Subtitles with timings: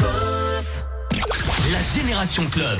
[0.00, 2.78] La Génération Club.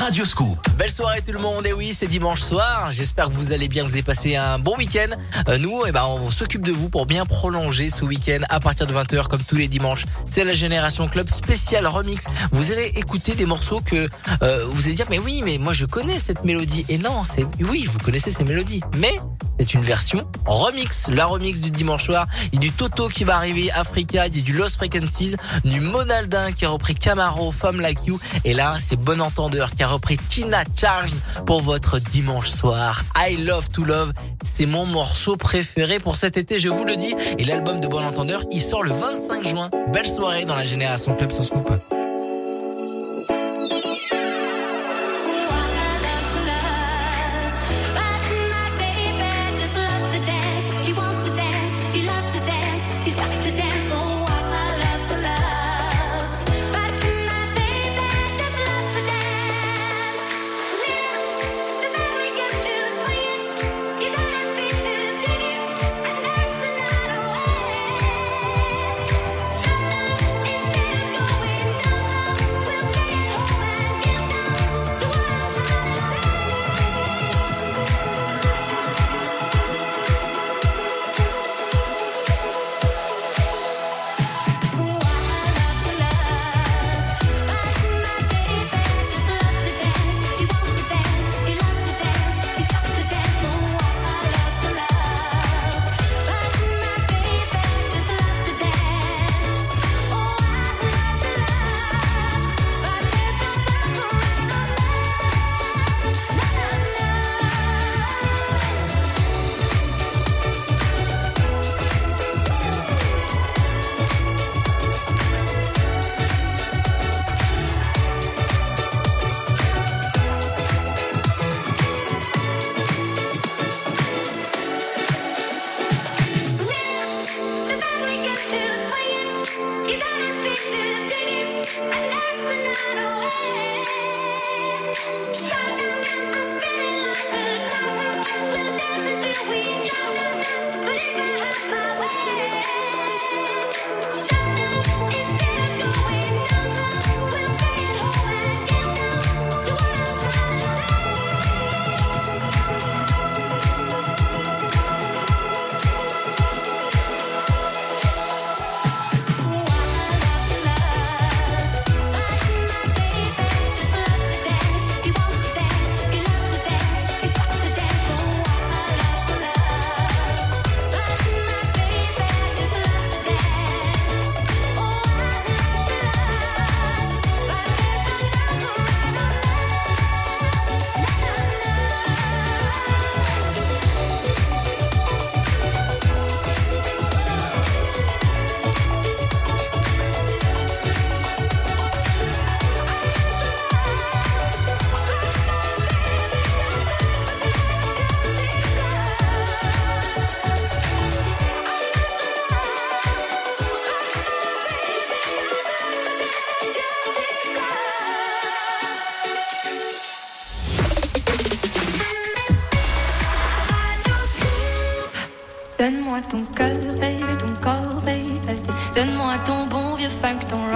[0.00, 0.58] Radio Scoop.
[0.78, 2.90] Belle soirée tout le monde et oui c'est dimanche soir.
[2.90, 5.08] J'espère que vous allez bien, vous avez passé un bon week-end.
[5.48, 8.86] Euh, nous eh ben on s'occupe de vous pour bien prolonger ce week-end à partir
[8.86, 10.06] de 20h comme tous les dimanches.
[10.24, 12.24] C'est la Génération Club spécial remix.
[12.52, 14.08] Vous allez écouter des morceaux que
[14.42, 17.46] euh, vous allez dire mais oui mais moi je connais cette mélodie et non c'est
[17.60, 19.14] oui vous connaissez ces mélodies mais
[19.58, 21.08] c'est une version remix.
[21.08, 22.26] La remix du dimanche soir.
[22.52, 25.36] Il y a du Toto qui va arriver, Africa, il y a du Lost Frequencies,
[25.64, 28.18] du Monaldin qui a repris Camaro, Femme Like You.
[28.44, 31.10] Et là, c'est Bon Entendeur repris Tina Charles
[31.46, 33.02] pour votre dimanche soir.
[33.16, 34.12] I Love to Love.
[34.42, 37.14] C'est mon morceau préféré pour cet été, je vous le dis.
[37.38, 39.70] Et l'album de Bon Entendeur, il sort le 25 juin.
[39.92, 41.70] Belle soirée dans la Génération Club sans scoop.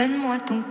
[0.00, 0.62] Donne-moi ton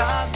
[0.00, 0.30] gone.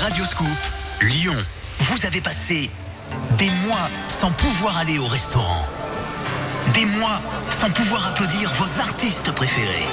[0.00, 0.46] Radioscoop,
[1.02, 1.36] Lyon.
[1.80, 2.70] Vous avez passé
[3.38, 5.66] des mois sans pouvoir aller au restaurant.
[6.72, 7.20] Des mois
[7.50, 9.86] sans pouvoir applaudir vos artistes préférés.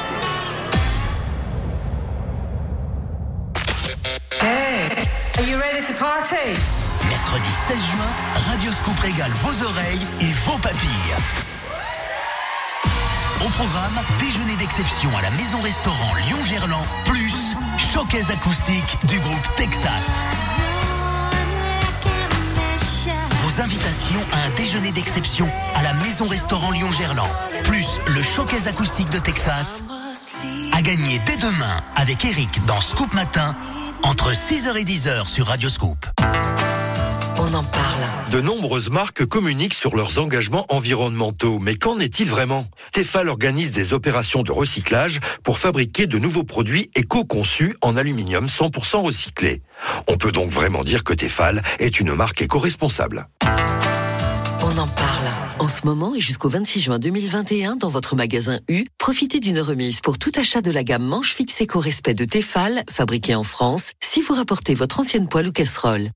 [4.41, 4.89] Hey,
[5.37, 6.59] are you ready to party?
[7.07, 11.15] Mercredi 16 juin, Radioscoop régale vos oreilles et vos papilles.
[13.45, 20.25] Au programme, déjeuner d'exception à la maison-restaurant Lyon-Gerland, plus showcase acoustique du groupe Texas.
[23.59, 27.29] Invitations à un déjeuner d'exception à la maison-restaurant Lyon-Gerland,
[27.63, 29.83] plus le showcase acoustique de Texas,
[30.71, 33.53] à gagner dès demain avec Eric dans Scoop Matin,
[34.01, 36.12] entre 6h et 10h sur Radioscoop.
[37.53, 38.01] On en parle.
[38.31, 42.65] De nombreuses marques communiquent sur leurs engagements environnementaux, mais qu'en est-il vraiment?
[42.91, 49.03] Tefal organise des opérations de recyclage pour fabriquer de nouveaux produits éco-conçus en aluminium 100%
[49.03, 49.61] recyclé.
[50.07, 53.27] On peut donc vraiment dire que Tefal est une marque éco-responsable.
[54.61, 55.29] On en parle.
[55.59, 60.01] En ce moment et jusqu'au 26 juin 2021, dans votre magasin U, profitez d'une remise
[60.01, 64.21] pour tout achat de la gamme manche fixe éco-respect de Tefal, fabriquée en France, si
[64.21, 66.09] vous rapportez votre ancienne poêle ou casserole.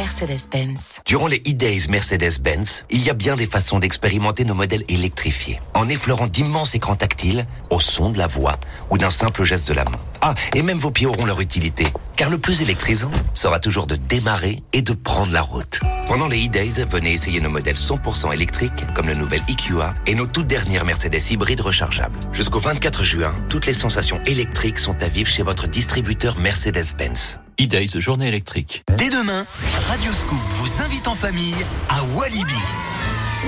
[0.00, 1.02] Mercedes-Benz.
[1.04, 5.90] Durant les e-days Mercedes-Benz, il y a bien des façons d'expérimenter nos modèles électrifiés, en
[5.90, 8.54] effleurant d'immenses écrans tactiles, au son de la voix
[8.88, 9.98] ou d'un simple geste de la main.
[10.22, 11.84] Ah, et même vos pieds auront leur utilité,
[12.16, 15.80] car le plus électrisant sera toujours de démarrer et de prendre la route.
[16.06, 20.26] Pendant les e-days, venez essayer nos modèles 100% électriques, comme le nouvel EQA et nos
[20.26, 22.18] toutes dernières Mercedes hybrides rechargeables.
[22.32, 27.38] Jusqu'au 24 juin, toutes les sensations électriques sont à vivre chez votre distributeur Mercedes-Benz.
[27.60, 28.84] E-Days, journée électrique.
[28.96, 29.44] Dès demain,
[29.90, 31.54] Radio Scoop vous invite en famille
[31.90, 32.54] à Walibi.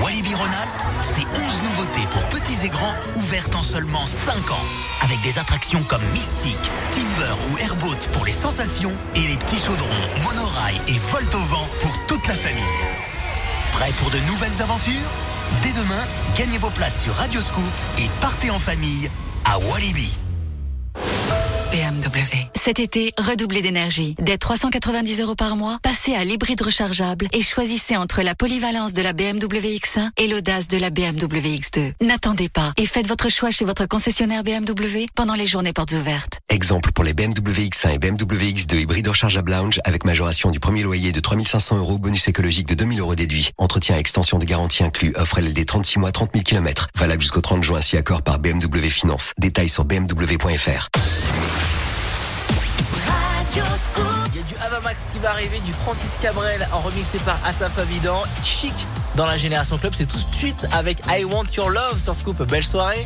[0.03, 4.65] Walibi Rhône-Alpes, c'est 11 nouveautés pour petits et grands ouvertes en seulement 5 ans.
[5.01, 6.55] Avec des attractions comme Mystique,
[6.91, 9.89] Timber ou Airboat pour les sensations et les petits chaudrons,
[10.23, 12.63] monorail et volte au vent pour toute la famille.
[13.71, 15.09] Prêt pour de nouvelles aventures?
[15.63, 16.05] Dès demain,
[16.37, 17.63] gagnez vos places sur Radio Scoop
[17.97, 19.09] et partez en famille
[19.43, 20.19] à Walibi.
[21.73, 22.37] BMW.
[22.53, 24.15] Cet été, redoublez d'énergie.
[24.19, 29.01] Dès 390 euros par mois, passez à l'hybride rechargeable et choisissez entre la polyvalence de
[29.01, 31.93] la BMW X1 et l'audace de la BMW X2.
[32.03, 36.37] N'attendez pas et faites votre choix chez votre concessionnaire BMW pendant les journées portes ouvertes.
[36.47, 40.83] Exemple pour les BMW X1 et BMW X2 hybride rechargeable lounge avec majoration du premier
[40.83, 43.49] loyer de 3500 euros, bonus écologique de 2000 euros déduit.
[43.57, 45.13] Entretien et extension de garantie inclus.
[45.15, 46.89] Offre LLD 36 mois, 30 000 km.
[46.95, 49.31] Valable jusqu'au 30 juin si accord par BMW Finance.
[49.39, 50.89] Détails sur bmw.fr.
[53.55, 57.77] Il y a du Avamax qui va arriver, du Francis Cabrel en remixé par Asaf
[57.77, 58.23] Avidan.
[58.43, 58.73] Chic
[59.15, 62.41] dans la Génération Club, c'est tout de suite avec I Want Your Love sur Scoop.
[62.43, 63.05] Belle soirée.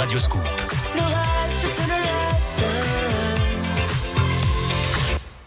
[0.00, 0.40] Radioscoop.
[0.94, 2.62] Le reste, je te le laisse.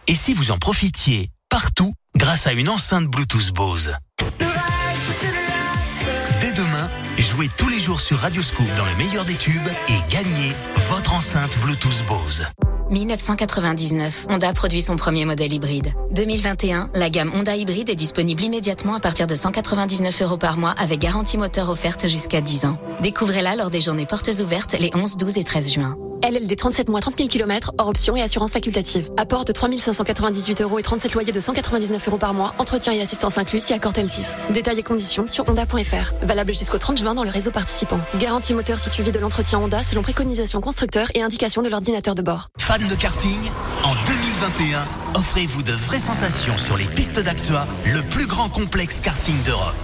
[0.05, 3.95] Et si vous en profitiez partout grâce à une enceinte Bluetooth Bose?
[4.21, 6.07] Le reste, je te le laisse.
[6.39, 6.87] Dès demain,
[7.17, 10.53] jouez tous les jours sur Radioscoop dans le meilleur des tubes et gagnez
[10.87, 12.45] votre enceinte Bluetooth Bose.
[12.89, 15.93] 1999, Honda produit son premier modèle hybride.
[16.11, 20.75] 2021, la gamme Honda hybride est disponible immédiatement à partir de 199 euros par mois
[20.77, 22.77] avec garantie moteur offerte jusqu'à 10 ans.
[23.01, 25.97] Découvrez-la lors des journées portes ouvertes les 11, 12 et 13 juin.
[26.23, 29.09] LLD 37 mois 30 000 km, hors option et assurance facultative.
[29.17, 33.01] Apport de 3 598 euros et 37 loyers de 199 euros par mois, entretien et
[33.01, 34.53] assistance inclus si accord M6.
[34.53, 36.13] Détails et conditions sur honda.fr.
[36.21, 37.99] Valable jusqu'au 30 juin dans le réseau participant.
[38.19, 42.21] Garantie moteur si suivi de l'entretien Honda selon préconisation constructeur et indication de l'ordinateur de
[42.21, 42.47] bord.
[42.73, 43.51] De karting
[43.83, 49.39] En 2021, offrez-vous de vraies sensations sur les pistes d'Actua, le plus grand complexe karting
[49.43, 49.75] d'Europe.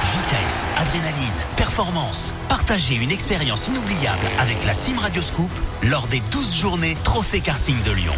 [0.00, 2.32] Vitesse, adrénaline, performance.
[2.48, 5.50] Partagez une expérience inoubliable avec la Team Radioscoop
[5.82, 8.14] lors des 12 journées Trophée Karting de Lyon.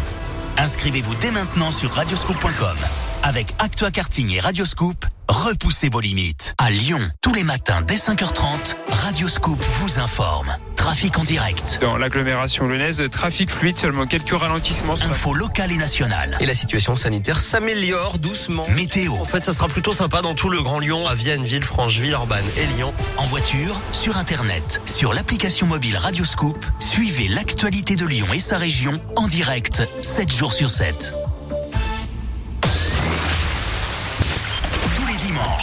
[0.57, 2.77] Inscrivez-vous dès maintenant sur radioscoop.com.
[3.23, 6.53] Avec Actua Karting et Radioscoop, repoussez vos limites.
[6.59, 10.55] À Lyon, tous les matins dès 5h30, Radioscoop vous informe.
[10.75, 11.79] Trafic en direct.
[11.81, 14.93] Dans l'agglomération lyonnaise, trafic fluide, seulement quelques ralentissements.
[14.93, 16.37] Info locale et nationale.
[16.39, 18.67] Et la situation sanitaire s'améliore doucement.
[18.69, 19.13] Météo.
[19.13, 22.45] En fait, ça sera plutôt sympa dans tout le Grand Lyon, à Vienne, Villefranche, Villeurbanne
[22.57, 22.93] et Lyon.
[23.17, 29.01] En voiture, sur Internet, sur l'application mobile Radioscoop, suivez l'actualité de Lyon et sa région
[29.15, 31.13] en direct, 7 jours sur 7.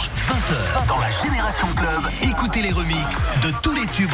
[0.01, 4.11] Les dimanches, 20h, dans la Génération Club, écoutez les remixes de tous les tubes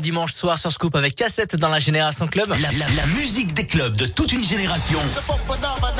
[0.00, 2.52] Dimanche soir sur Scoop avec cassette dans la Génération Club.
[2.96, 4.98] La musique des clubs de toute une génération.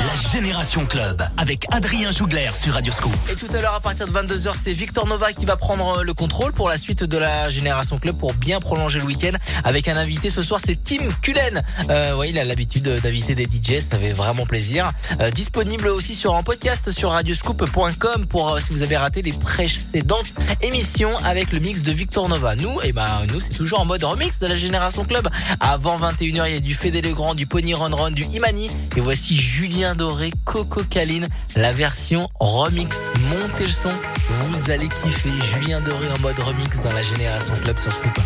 [0.09, 3.11] La Génération Club avec Adrien Jougler sur Radio Scoop.
[3.31, 6.03] Et tout à l'heure, à partir de 22h, c'est Victor Nova qui va prendre euh,
[6.03, 9.33] le contrôle pour la suite de la Génération Club pour bien prolonger le week-end.
[9.63, 11.63] Avec un invité ce soir, c'est Tim Cullen.
[11.91, 14.91] Euh, il a l'habitude d'inviter des DJ, ça fait vraiment plaisir.
[15.19, 19.33] Euh, disponible aussi sur un podcast sur radioscoop.com pour euh, si vous avez raté les
[19.33, 20.33] précédentes
[20.63, 22.55] émissions avec le mix de Victor Nova.
[22.55, 25.29] Nous, et ben nous, c'est toujours en mode remix de la Génération Club.
[25.59, 28.71] Avant 21h, il y a du Fédé Legrand, du Pony Run Run, du Imani.
[28.95, 33.03] Et voici Julien Doré, Coco Caline, la version remix.
[33.29, 33.89] Montez le son,
[34.29, 35.29] vous allez kiffer.
[35.53, 38.19] Julien Doré en mode remix dans la Génération Club sur Scoop.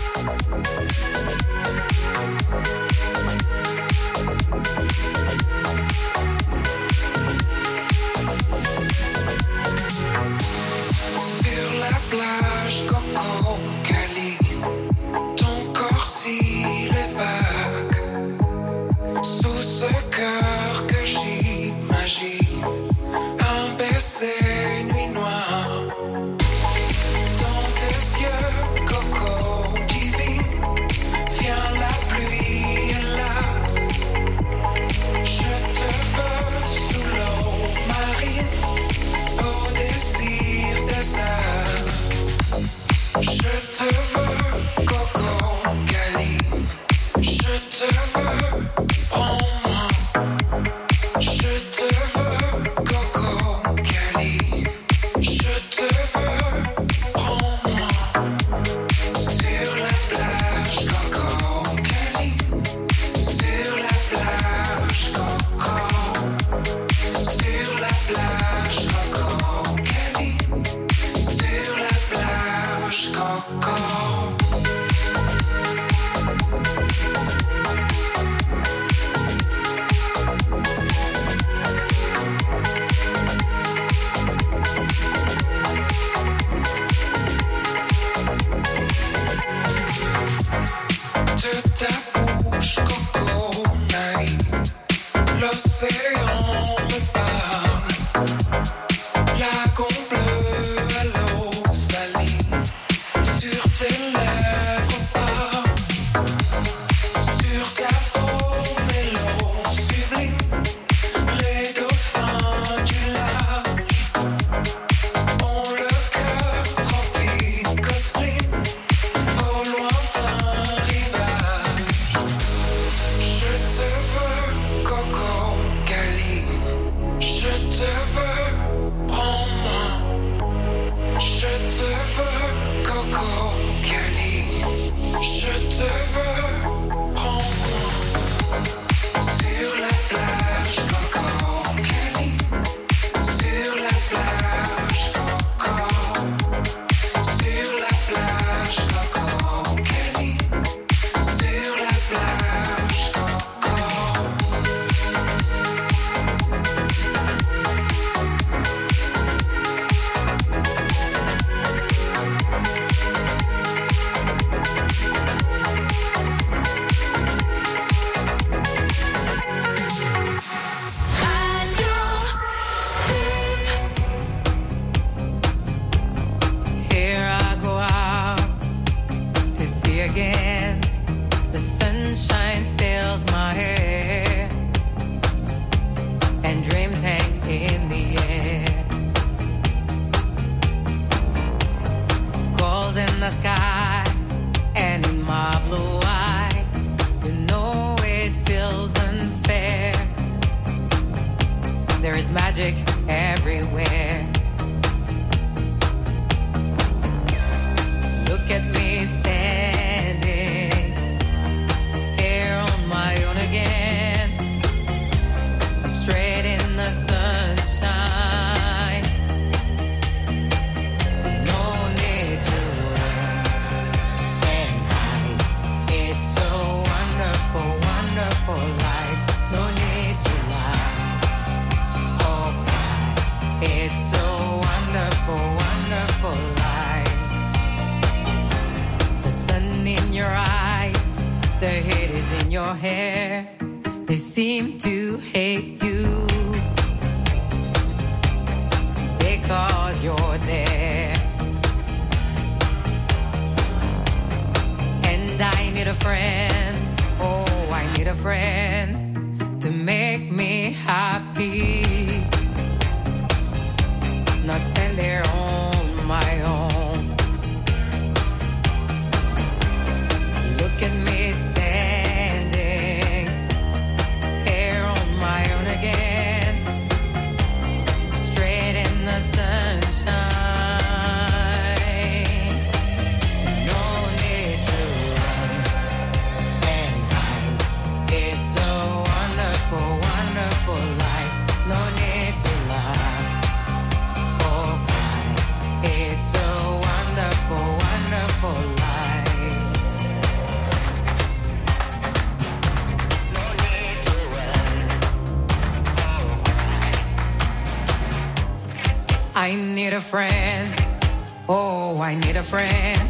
[312.44, 313.10] friend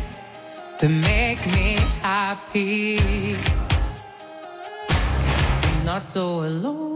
[0.77, 2.97] to make me happy.
[5.63, 6.92] I'm not so alone.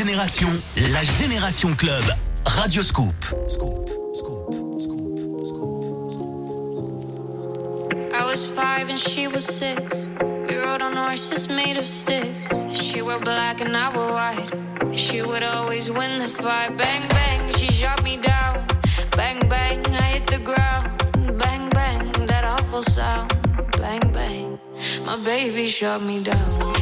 [0.00, 0.48] génération,
[0.92, 2.04] la génération club,
[2.46, 3.12] Radio Scoop.
[3.48, 6.90] Scoop, Scoop, Scoop, Scoop,
[8.14, 10.08] I was five and she was six.
[10.48, 12.48] We rode on horses made of sticks.
[12.72, 14.98] She wore black and I wore white.
[14.98, 16.74] She would always win the fight.
[16.78, 18.64] Bang, bang, she shot me down.
[19.18, 20.96] Bang, bang, I hit the ground.
[21.38, 23.28] Bang, bang, that awful sound.
[23.76, 24.58] Bang, bang,
[25.04, 26.79] my baby shot me down.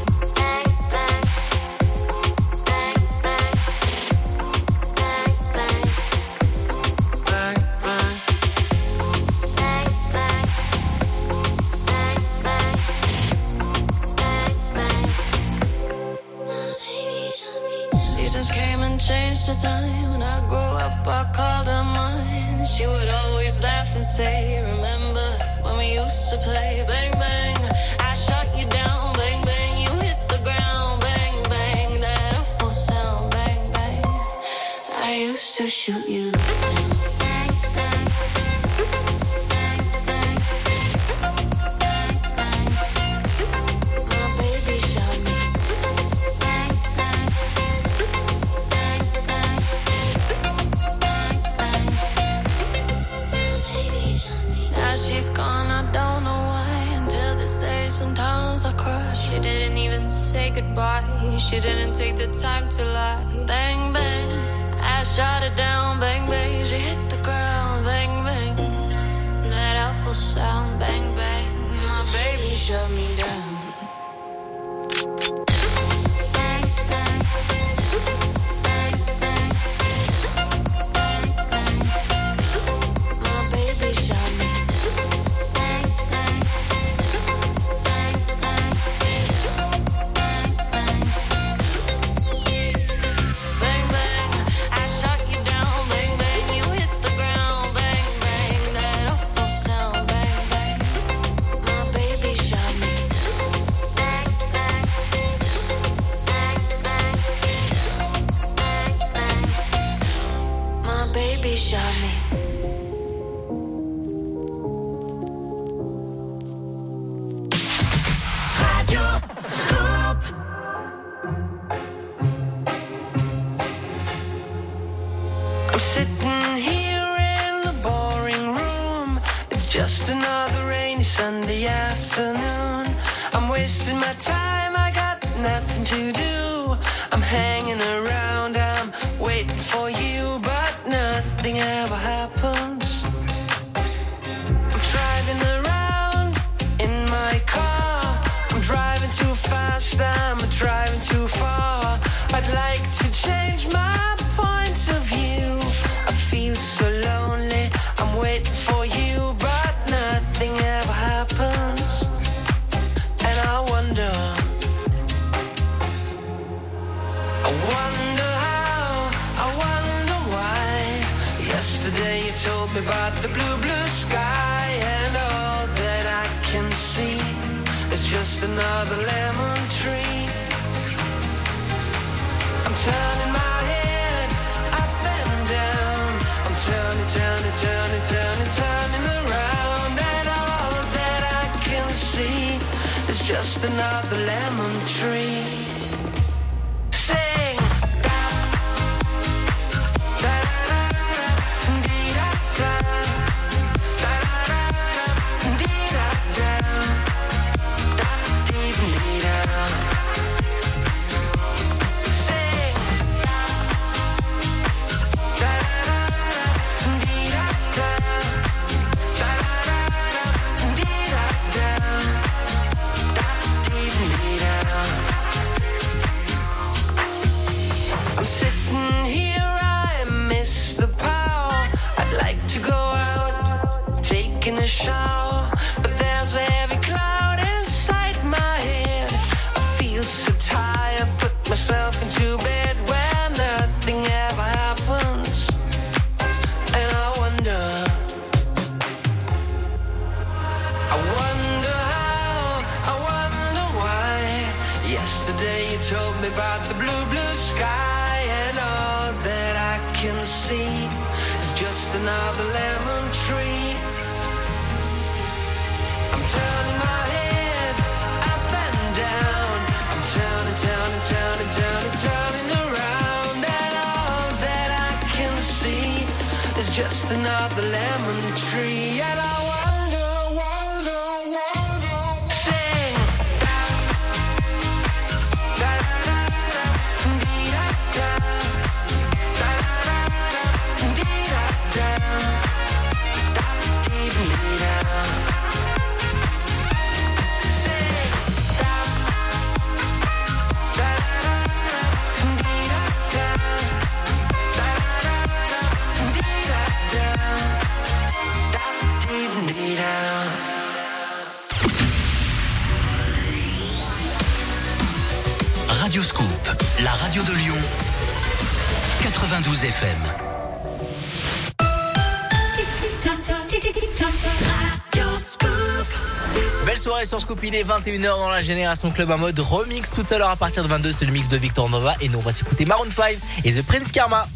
[327.29, 329.91] Copil est 21h dans la Génération Club en mode remix.
[329.91, 332.17] Tout à l'heure à partir de 22, c'est le mix de Victor Nova et nous
[332.17, 334.27] on va s'écouter Maroon 5 et The Prince Karma.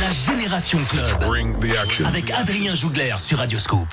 [0.00, 1.24] La Génération Club
[2.04, 3.88] avec Adrien Jougler sur Radio Scoop.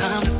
[0.00, 0.39] time.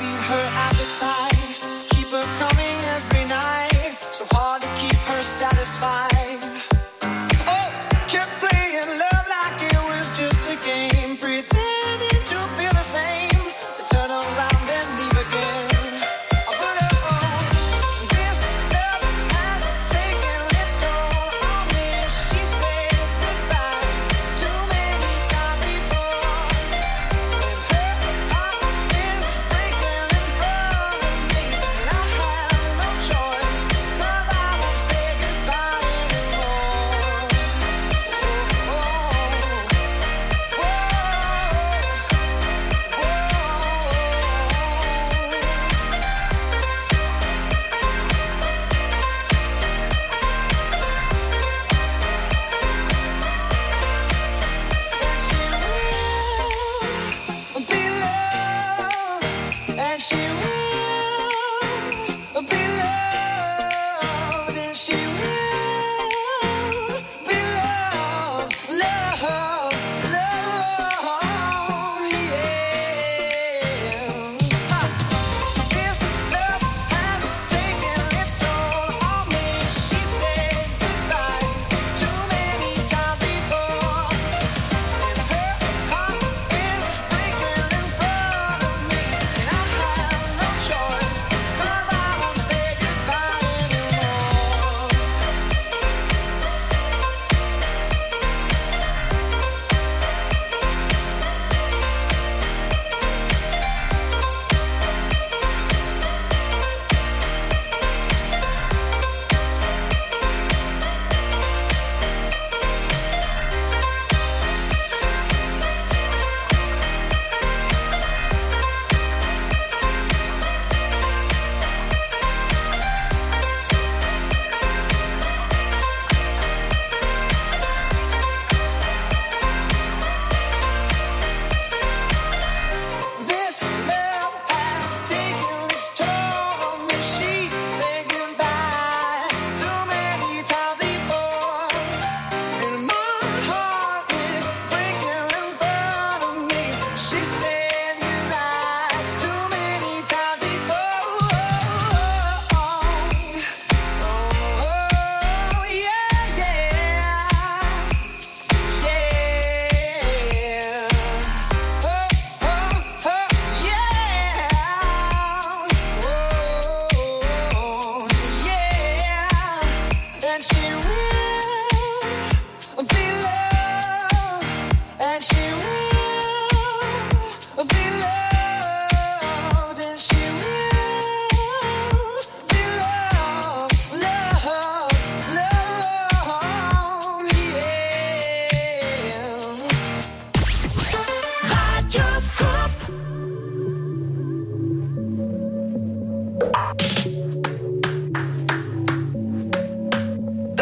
[0.00, 0.39] Best to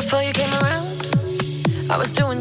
[0.09, 0.87] Before you came around,
[1.91, 2.41] I was doing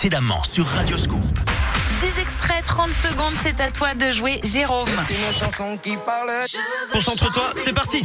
[0.00, 1.20] précédemment sur Radioscoop.
[2.00, 4.88] 10 extraits, 30 secondes, c'est à toi de jouer Jérôme.
[4.88, 6.30] Une chanson qui parle.
[6.90, 8.02] Concentre-toi, c'est parti.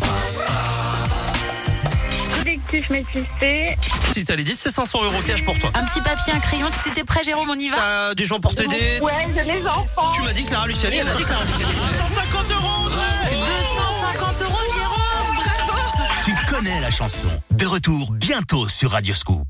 [2.38, 3.78] Collectif métissé.
[4.12, 5.72] Si t'as les 10, c'est 500 euros cash pour toi.
[5.74, 6.68] Un petit papier, un crayon.
[6.84, 7.78] Si t'es prêt, Jérôme, on y va.
[7.78, 9.00] T'as des gens pour t'aider.
[9.02, 10.12] Ouais, j'ai les enfants.
[10.12, 11.74] Tu m'as dit que Clara Luciani, elle a dit Clara Luciani.
[11.98, 13.00] 150 euros, André
[13.32, 15.80] 250 euros, Jérôme, bravo
[16.26, 17.30] Tu connais la chanson.
[17.52, 19.45] De retour bientôt sur Radioscoop.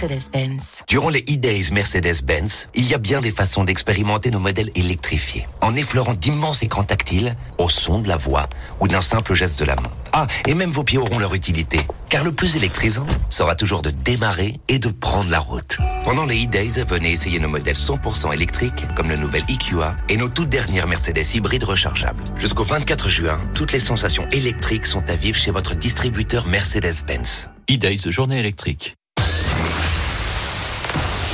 [0.00, 0.84] Mercedes-Benz.
[0.88, 5.46] Durant les e-days Mercedes-Benz, il y a bien des façons d'expérimenter nos modèles électrifiés.
[5.60, 8.44] En effleurant d'immenses écrans tactiles, au son de la voix
[8.80, 9.90] ou d'un simple geste de la main.
[10.12, 11.80] Ah, et même vos pieds auront leur utilité.
[12.08, 15.76] Car le plus électrisant sera toujours de démarrer et de prendre la route.
[16.02, 20.30] Pendant les e-days, venez essayer nos modèles 100% électriques, comme le nouvel EQA et nos
[20.30, 22.24] toutes dernières Mercedes hybrides rechargeables.
[22.38, 27.50] Jusqu'au 24 juin, toutes les sensations électriques sont à vivre chez votre distributeur Mercedes-Benz.
[27.70, 28.96] E-Days, journée électrique.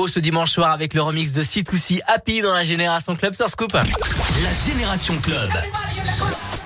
[0.00, 3.46] Beau ce dimanche soir avec le remix de C2C Happy dans la Génération Club sur
[3.48, 3.74] Scoop.
[3.74, 5.50] La Génération Club.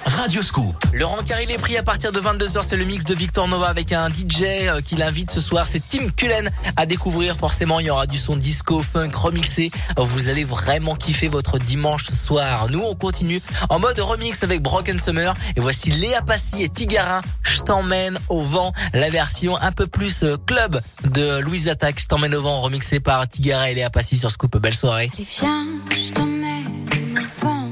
[0.07, 0.77] Radio Scoop.
[0.93, 3.69] Le rencard il est pris à partir de 22h, c'est le mix de Victor Nova
[3.69, 7.37] avec un DJ euh, qui l'invite ce soir, c'est Tim Cullen à découvrir.
[7.37, 9.71] Forcément, il y aura du son disco, funk, remixé.
[9.97, 12.69] Vous allez vraiment kiffer votre dimanche soir.
[12.71, 13.41] Nous, on continue
[13.71, 15.35] en mode remix avec Broken Summer.
[15.57, 17.23] Et voici Léa Passy et Tigarin,
[17.65, 20.81] t'emmène au vent, la version un peu plus euh, club
[21.11, 22.01] de Louise Attaque.
[22.01, 24.57] Je t'emmène au vent, remixé par Tigarin et Léa Passy sur Scoop.
[24.59, 25.11] Belle soirée.
[25.15, 26.87] Allez, viens, je t'emmène
[27.17, 27.69] au vent.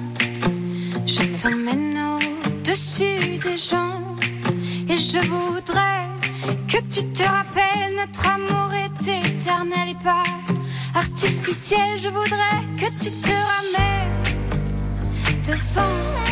[1.06, 4.00] Je t'emmène au-dessus des gens.
[4.88, 6.08] Et je voudrais
[6.68, 10.24] que tu te rappelles, notre amour est éternel et pas
[10.94, 11.98] artificiel.
[12.02, 14.12] Je voudrais que tu te ramènes
[15.46, 16.31] devant.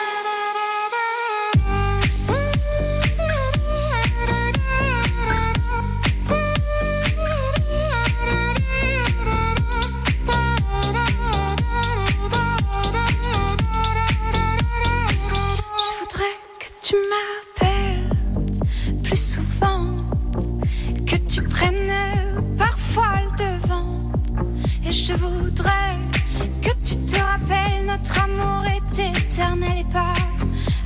[29.31, 30.13] éternelle et pas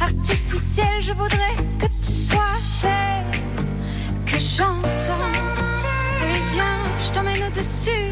[0.02, 1.02] artificielle.
[1.02, 3.26] Je voudrais que tu sois celle
[4.26, 5.32] que j'entends.
[6.22, 8.05] Allez, viens, je t'emmène au-dessus.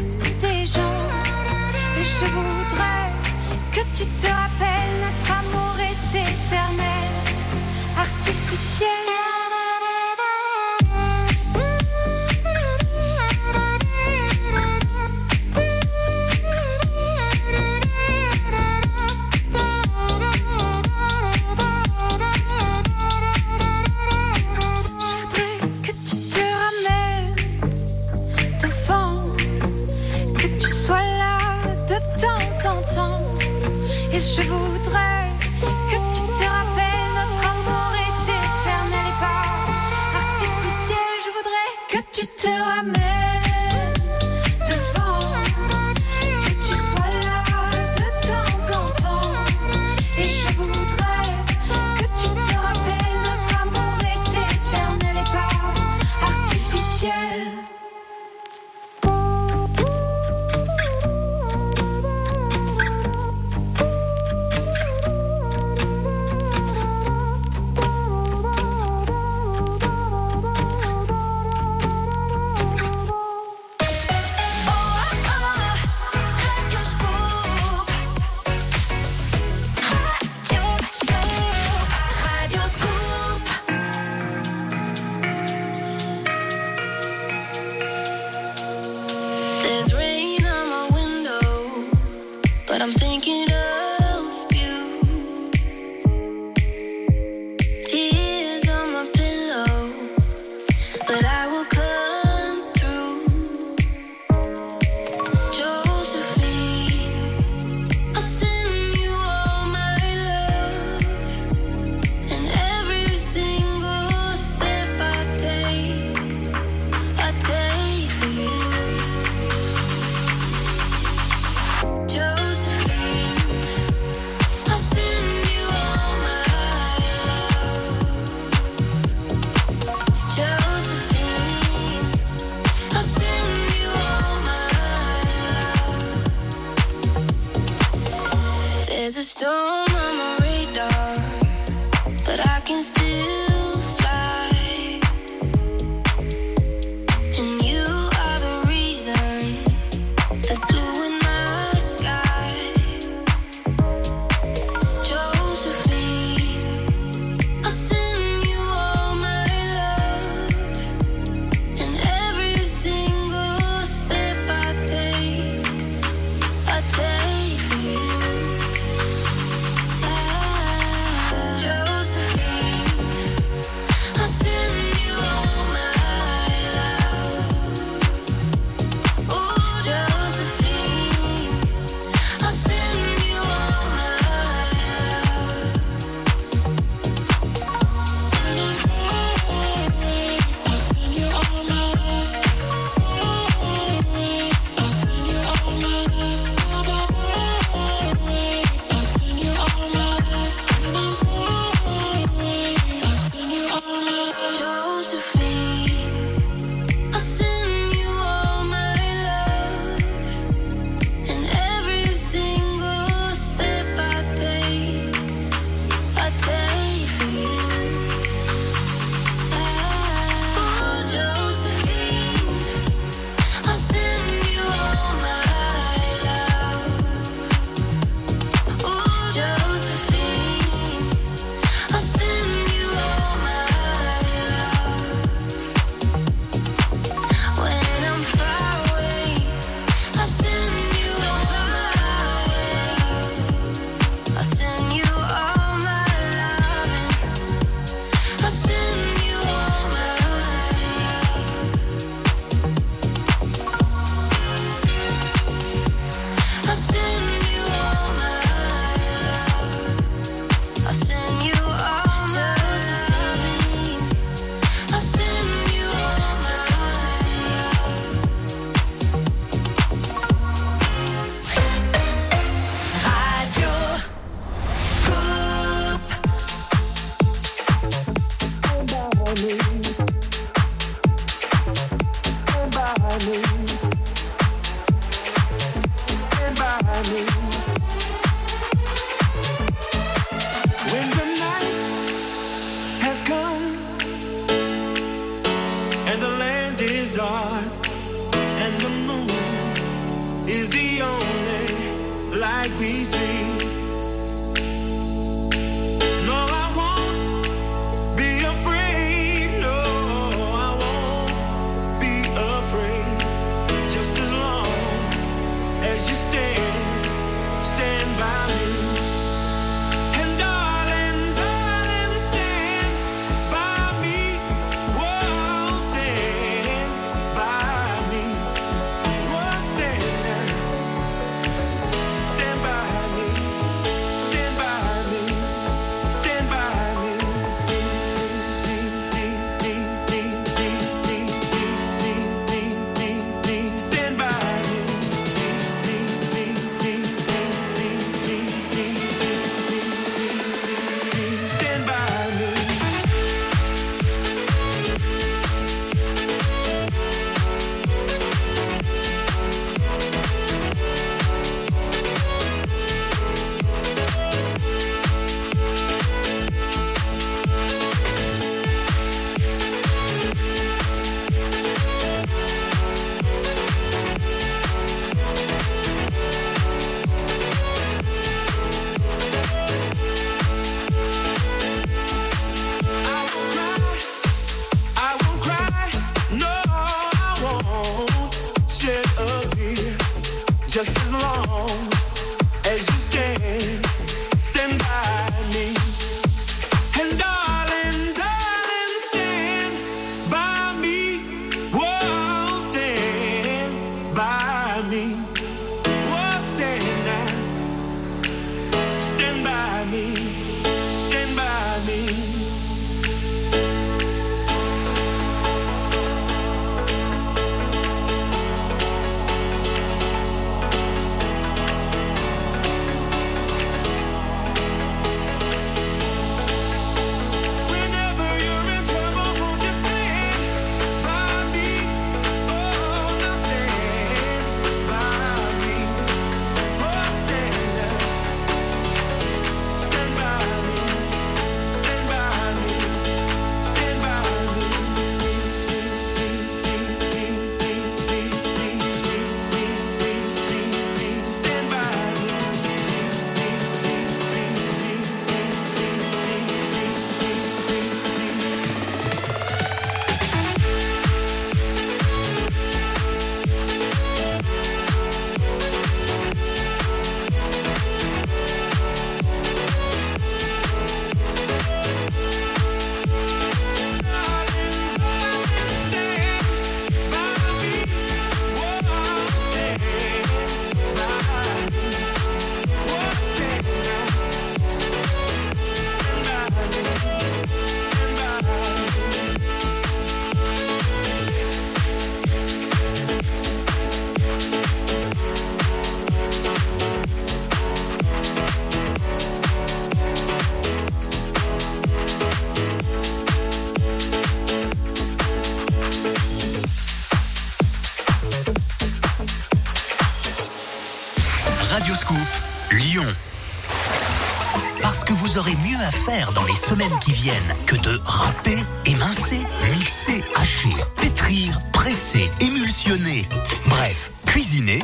[516.64, 519.38] Semaines qui viennent que de râper, émincer,
[519.72, 523.22] mixer, hacher, pétrir, presser, émulsionner.
[523.66, 524.80] Bref, cuisiner.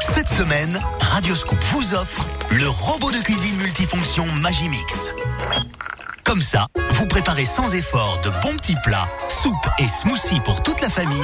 [0.00, 5.10] Cette semaine, Radioscoop vous offre le robot de cuisine multifonction Magimix.
[6.24, 10.82] Comme ça, vous préparez sans effort de bons petits plats, soupes et smoothies pour toute
[10.82, 11.22] la famille.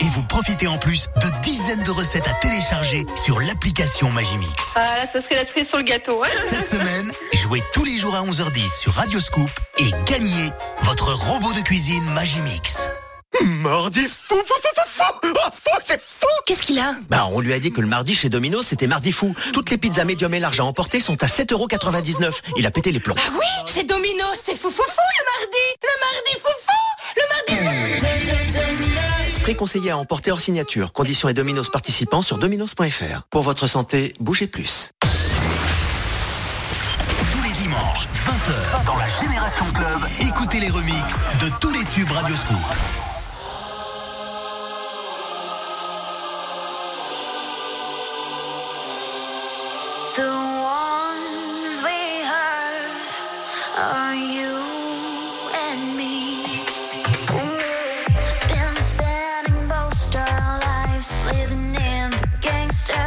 [0.00, 4.74] Et vous profitez en plus de dizaines de recettes à télécharger sur l'application Magimix.
[4.74, 6.20] Ah là, ça serait la cerise sur le gâteau.
[6.24, 6.28] hein.
[6.34, 7.12] Cette semaine,
[7.44, 10.50] jouez tous les jours à 11h10 sur Radioscoop et gagnez
[10.82, 12.88] votre robot de cuisine Magimix.
[13.42, 16.94] Mardi fou, fou, fou, fou, fou, oh, fou, c'est fou Qu'est-ce qu'il a?
[17.10, 19.34] Bah, on lui a dit que le mardi chez Domino's, c'était mardi fou.
[19.52, 22.32] Toutes les pizzas médium et larges à emporter sont à 7,99€.
[22.56, 23.14] Il a pété les plombs.
[23.18, 26.72] Ah oui, chez Domino's, c'est fou fou fou le mardi Le mardi fou fou
[27.16, 27.54] Le mardi
[28.48, 30.94] fou Prix conseillé à emporter hors signature.
[30.94, 33.22] Conditions et Domino's participants sur dominos.fr.
[33.28, 34.92] Pour votre santé, bougez plus.
[38.84, 42.56] Dans la Génération Club, écoutez les remixes de tous les tubes Radioscoop.
[50.16, 52.90] The ones we heard
[53.78, 54.56] are you
[55.54, 56.44] and me.
[58.48, 63.03] Been spending both our lives living in the gangster's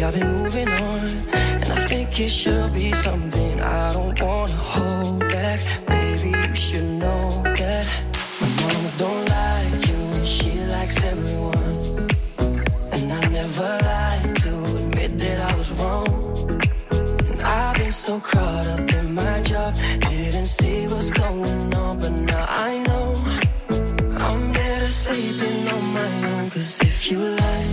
[0.00, 1.04] I've been moving on.
[1.60, 5.60] And I think it should be something I don't wanna hold back.
[5.86, 7.28] Baby, you should know
[7.60, 7.86] that.
[8.40, 12.08] My mama don't like you, and she likes everyone.
[12.94, 16.08] And I never lied to admit that I was wrong.
[17.30, 19.74] And I've been so caught up in my job,
[20.08, 23.06] didn't see what's going on, but now I know.
[24.26, 27.71] I'm better sleeping on my own, cause if you like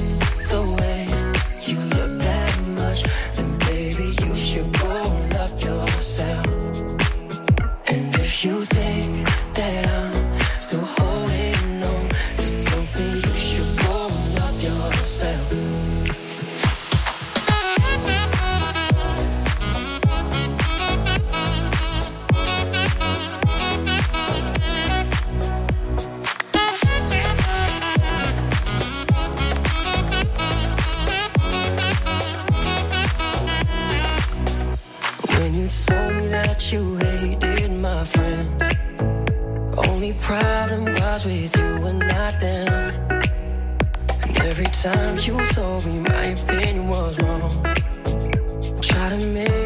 [41.19, 42.93] was with you and not them.
[44.27, 47.49] And every time you told me my opinion was wrong,
[48.81, 49.58] try to make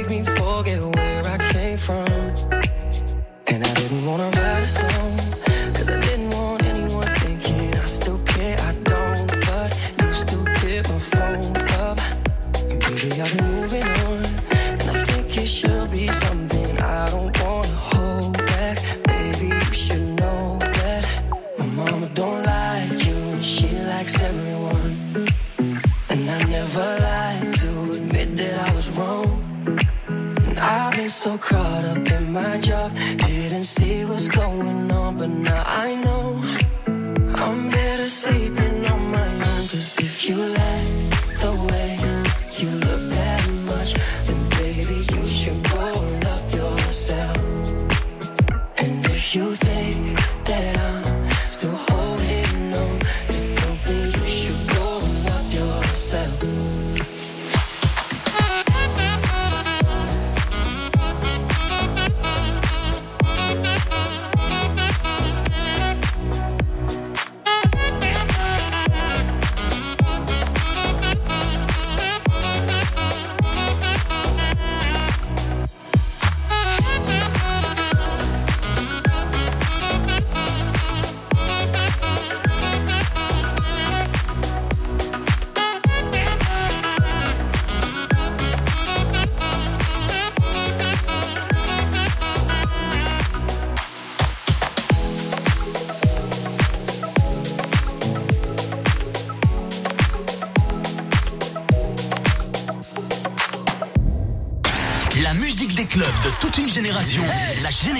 [31.23, 31.62] so cold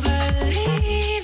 [0.00, 1.17] Believe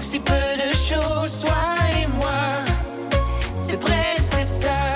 [0.00, 1.54] si peu de choses, toi
[2.00, 2.30] et moi.
[3.54, 4.95] C'est presque ça.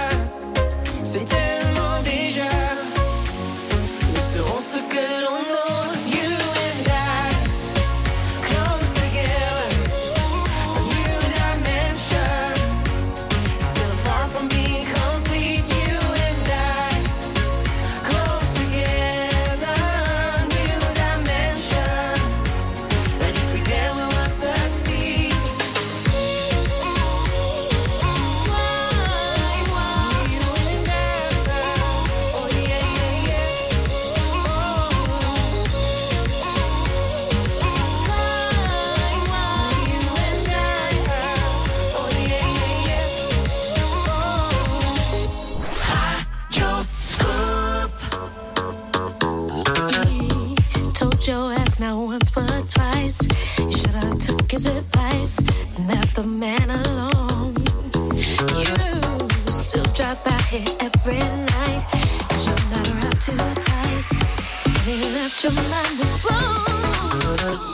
[65.43, 66.35] Your mind was blown.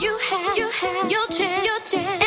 [0.01, 2.26] You had, you had your chance, your chance.